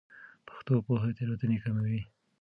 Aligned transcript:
پښتو 0.47 0.73
پوهه 0.85 1.09
تېروتنې 1.17 1.57
کموي. 1.63 1.99